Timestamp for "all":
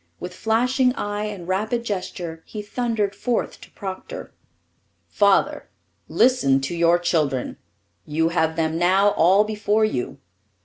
9.09-9.43